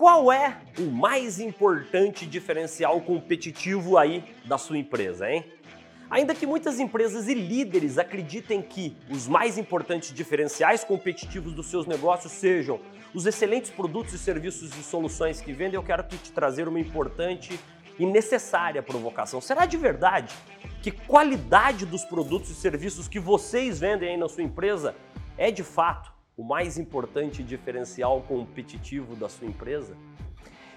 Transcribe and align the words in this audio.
Qual 0.00 0.32
é 0.32 0.56
o 0.78 0.90
mais 0.90 1.38
importante 1.38 2.24
diferencial 2.24 3.02
competitivo 3.02 3.98
aí 3.98 4.24
da 4.46 4.56
sua 4.56 4.78
empresa, 4.78 5.30
hein? 5.30 5.44
Ainda 6.08 6.34
que 6.34 6.46
muitas 6.46 6.80
empresas 6.80 7.28
e 7.28 7.34
líderes 7.34 7.98
acreditem 7.98 8.62
que 8.62 8.96
os 9.10 9.28
mais 9.28 9.58
importantes 9.58 10.10
diferenciais 10.14 10.82
competitivos 10.82 11.52
dos 11.52 11.66
seus 11.66 11.84
negócios 11.84 12.32
sejam 12.32 12.80
os 13.12 13.26
excelentes 13.26 13.70
produtos 13.70 14.14
e 14.14 14.18
serviços 14.18 14.74
e 14.74 14.82
soluções 14.82 15.42
que 15.42 15.52
vendem, 15.52 15.74
eu 15.74 15.82
quero 15.82 16.02
te 16.04 16.32
trazer 16.32 16.66
uma 16.66 16.80
importante 16.80 17.60
e 17.98 18.06
necessária 18.06 18.82
provocação. 18.82 19.38
Será 19.38 19.66
de 19.66 19.76
verdade 19.76 20.34
que 20.82 20.90
qualidade 20.90 21.84
dos 21.84 22.06
produtos 22.06 22.48
e 22.48 22.54
serviços 22.54 23.06
que 23.06 23.20
vocês 23.20 23.78
vendem 23.78 24.12
aí 24.12 24.16
na 24.16 24.30
sua 24.30 24.44
empresa 24.44 24.94
é 25.36 25.50
de 25.50 25.62
fato 25.62 26.10
o 26.36 26.44
mais 26.44 26.78
importante 26.78 27.42
diferencial 27.42 28.22
competitivo 28.22 29.14
da 29.14 29.28
sua 29.28 29.46
empresa? 29.46 29.96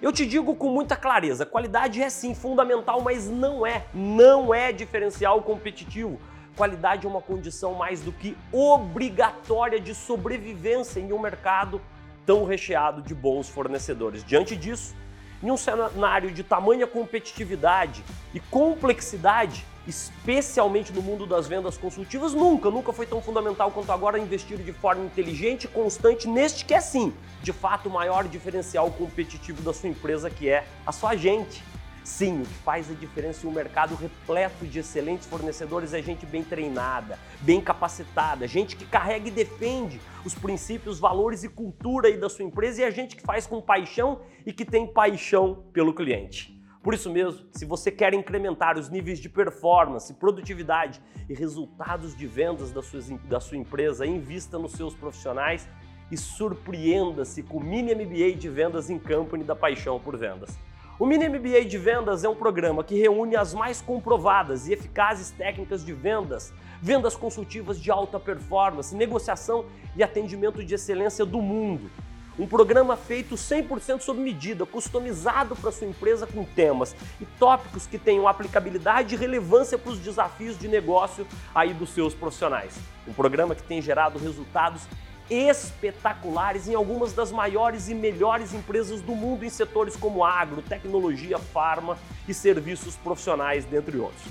Eu 0.00 0.12
te 0.12 0.26
digo 0.26 0.56
com 0.56 0.68
muita 0.68 0.96
clareza, 0.96 1.46
qualidade 1.46 2.02
é 2.02 2.10
sim 2.10 2.34
fundamental, 2.34 3.00
mas 3.00 3.30
não 3.30 3.64
é, 3.64 3.86
não 3.94 4.52
é 4.52 4.72
diferencial 4.72 5.40
competitivo. 5.42 6.20
Qualidade 6.56 7.06
é 7.06 7.08
uma 7.08 7.22
condição 7.22 7.74
mais 7.74 8.00
do 8.00 8.12
que 8.12 8.36
obrigatória 8.50 9.80
de 9.80 9.94
sobrevivência 9.94 10.98
em 10.98 11.12
um 11.12 11.18
mercado 11.18 11.80
tão 12.26 12.44
recheado 12.44 13.00
de 13.00 13.14
bons 13.14 13.48
fornecedores. 13.48 14.24
Diante 14.24 14.56
disso, 14.56 14.94
em 15.42 15.50
um 15.50 15.56
cenário 15.56 16.30
de 16.30 16.42
tamanha 16.42 16.86
competitividade 16.86 18.04
e 18.32 18.40
complexidade, 18.40 19.66
especialmente 19.86 20.92
no 20.92 21.02
mundo 21.02 21.26
das 21.26 21.48
vendas 21.48 21.76
consultivas, 21.76 22.32
nunca, 22.32 22.70
nunca 22.70 22.92
foi 22.92 23.06
tão 23.06 23.20
fundamental 23.20 23.70
quanto 23.70 23.90
agora 23.90 24.18
investir 24.18 24.58
de 24.58 24.72
forma 24.72 25.04
inteligente 25.04 25.64
e 25.64 25.68
constante 25.68 26.28
neste 26.28 26.64
que 26.64 26.72
é 26.72 26.80
sim, 26.80 27.12
de 27.42 27.52
fato, 27.52 27.88
o 27.88 27.92
maior 27.92 28.28
diferencial 28.28 28.90
competitivo 28.92 29.60
da 29.62 29.72
sua 29.72 29.88
empresa, 29.88 30.30
que 30.30 30.48
é 30.48 30.64
a 30.86 30.92
sua 30.92 31.16
gente. 31.16 31.64
Sim, 32.04 32.42
o 32.42 32.44
que 32.44 32.54
faz 32.54 32.90
a 32.90 32.94
diferença 32.94 33.46
em 33.46 33.48
um 33.48 33.52
mercado 33.52 33.94
repleto 33.94 34.66
de 34.66 34.80
excelentes 34.80 35.26
fornecedores 35.26 35.94
é 35.94 36.02
gente 36.02 36.26
bem 36.26 36.42
treinada, 36.42 37.16
bem 37.40 37.60
capacitada, 37.60 38.48
gente 38.48 38.74
que 38.74 38.84
carrega 38.84 39.28
e 39.28 39.30
defende 39.30 40.00
os 40.24 40.34
princípios, 40.34 40.98
valores 40.98 41.44
e 41.44 41.48
cultura 41.48 42.08
aí 42.08 42.16
da 42.16 42.28
sua 42.28 42.44
empresa 42.44 42.82
e 42.82 42.84
a 42.84 42.90
gente 42.90 43.14
que 43.14 43.22
faz 43.22 43.46
com 43.46 43.60
paixão 43.60 44.22
e 44.44 44.52
que 44.52 44.64
tem 44.64 44.84
paixão 44.84 45.64
pelo 45.72 45.94
cliente. 45.94 46.60
Por 46.82 46.92
isso 46.92 47.08
mesmo, 47.08 47.46
se 47.52 47.64
você 47.64 47.92
quer 47.92 48.12
incrementar 48.12 48.76
os 48.76 48.88
níveis 48.88 49.20
de 49.20 49.28
performance, 49.28 50.12
produtividade 50.14 51.00
e 51.28 51.34
resultados 51.34 52.16
de 52.16 52.26
vendas 52.26 52.72
da 52.72 52.82
sua, 52.82 53.00
da 53.28 53.38
sua 53.38 53.56
empresa, 53.56 54.04
invista 54.04 54.58
nos 54.58 54.72
seus 54.72 54.92
profissionais 54.92 55.68
e 56.10 56.16
surpreenda-se 56.16 57.44
com 57.44 57.58
o 57.58 57.62
Mini 57.62 57.94
MBA 57.94 58.32
de 58.32 58.48
Vendas 58.48 58.90
em 58.90 58.98
Company 58.98 59.44
da 59.44 59.54
Paixão 59.54 60.00
por 60.00 60.16
Vendas. 60.16 60.58
O 61.02 61.04
Mini 61.04 61.28
MBA 61.28 61.64
de 61.64 61.78
Vendas 61.78 62.22
é 62.22 62.28
um 62.28 62.34
programa 62.36 62.84
que 62.84 62.94
reúne 62.94 63.34
as 63.34 63.52
mais 63.52 63.80
comprovadas 63.80 64.68
e 64.68 64.72
eficazes 64.72 65.30
técnicas 65.30 65.84
de 65.84 65.92
vendas, 65.92 66.54
vendas 66.80 67.16
consultivas 67.16 67.80
de 67.80 67.90
alta 67.90 68.20
performance, 68.20 68.94
negociação 68.94 69.64
e 69.96 70.02
atendimento 70.04 70.62
de 70.62 70.76
excelência 70.76 71.26
do 71.26 71.42
mundo. 71.42 71.90
Um 72.38 72.46
programa 72.46 72.96
feito 72.96 73.34
100% 73.34 74.00
sob 74.00 74.20
medida, 74.20 74.64
customizado 74.64 75.56
para 75.56 75.72
sua 75.72 75.88
empresa 75.88 76.24
com 76.24 76.44
temas 76.44 76.94
e 77.20 77.26
tópicos 77.36 77.84
que 77.84 77.98
tenham 77.98 78.28
aplicabilidade 78.28 79.16
e 79.16 79.18
relevância 79.18 79.76
para 79.76 79.90
os 79.90 79.98
desafios 79.98 80.56
de 80.56 80.68
negócio 80.68 81.26
aí 81.52 81.74
dos 81.74 81.90
seus 81.90 82.14
profissionais. 82.14 82.78
Um 83.08 83.12
programa 83.12 83.56
que 83.56 83.62
tem 83.64 83.82
gerado 83.82 84.20
resultados 84.20 84.86
espetaculares 85.30 86.68
em 86.68 86.74
algumas 86.74 87.12
das 87.12 87.32
maiores 87.32 87.88
e 87.88 87.94
melhores 87.94 88.52
empresas 88.52 89.00
do 89.00 89.14
mundo 89.14 89.44
em 89.44 89.48
setores 89.48 89.96
como 89.96 90.24
agro, 90.24 90.62
tecnologia, 90.62 91.38
farma 91.38 91.96
e 92.28 92.34
serviços 92.34 92.96
profissionais, 92.96 93.64
dentre 93.64 93.96
outros. 93.98 94.24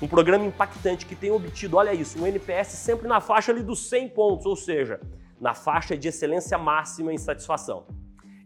Um 0.00 0.06
programa 0.06 0.44
impactante 0.44 1.04
que 1.04 1.16
tem 1.16 1.30
obtido, 1.30 1.76
olha 1.76 1.92
isso, 1.92 2.22
um 2.22 2.26
NPS 2.26 2.68
sempre 2.68 3.08
na 3.08 3.20
faixa 3.20 3.50
ali 3.50 3.62
dos 3.62 3.88
100 3.88 4.10
pontos, 4.10 4.46
ou 4.46 4.54
seja, 4.54 5.00
na 5.40 5.54
faixa 5.54 5.96
de 5.96 6.08
excelência 6.08 6.56
máxima 6.56 7.12
em 7.12 7.18
satisfação. 7.18 7.84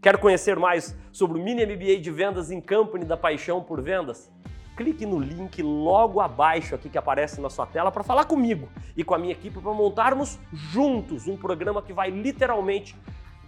Quer 0.00 0.16
conhecer 0.18 0.58
mais 0.58 0.96
sobre 1.12 1.38
o 1.38 1.42
Mini 1.42 1.64
MBA 1.64 1.98
de 1.98 2.10
Vendas 2.10 2.50
em 2.50 2.60
Company 2.60 3.04
da 3.04 3.16
Paixão 3.16 3.62
por 3.62 3.80
Vendas? 3.80 4.32
Clique 4.76 5.04
no 5.04 5.18
link 5.18 5.62
logo 5.62 6.20
abaixo 6.20 6.74
aqui 6.74 6.88
que 6.88 6.98
aparece 6.98 7.40
na 7.40 7.50
sua 7.50 7.66
tela 7.66 7.90
para 7.90 8.02
falar 8.02 8.24
comigo 8.24 8.68
e 8.96 9.04
com 9.04 9.14
a 9.14 9.18
minha 9.18 9.32
equipe 9.32 9.60
para 9.60 9.72
montarmos 9.72 10.38
juntos 10.52 11.26
um 11.26 11.36
programa 11.36 11.82
que 11.82 11.92
vai 11.92 12.10
literalmente 12.10 12.96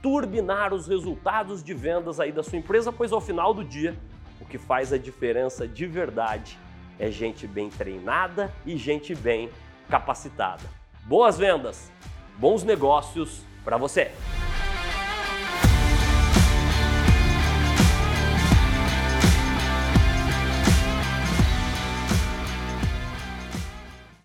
turbinar 0.02 0.74
os 0.74 0.86
resultados 0.86 1.62
de 1.62 1.72
vendas 1.72 2.20
aí 2.20 2.30
da 2.30 2.42
sua 2.42 2.58
empresa, 2.58 2.92
pois 2.92 3.10
ao 3.10 3.20
final 3.20 3.54
do 3.54 3.64
dia 3.64 3.96
o 4.40 4.44
que 4.44 4.58
faz 4.58 4.92
a 4.92 4.98
diferença 4.98 5.66
de 5.66 5.86
verdade 5.86 6.58
é 6.98 7.10
gente 7.10 7.46
bem 7.46 7.70
treinada 7.70 8.52
e 8.64 8.76
gente 8.76 9.14
bem 9.14 9.48
capacitada. 9.88 10.62
Boas 11.04 11.38
vendas, 11.38 11.90
bons 12.38 12.62
negócios 12.62 13.42
para 13.64 13.76
você. 13.76 14.10